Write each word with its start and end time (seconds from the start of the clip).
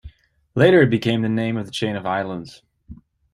Later 0.55 0.81
it 0.81 0.89
became 0.89 1.21
the 1.21 1.29
name 1.29 1.57
of 1.57 1.67
the 1.67 1.71
chain 1.71 1.95
of 1.95 2.07
islands. 2.07 2.63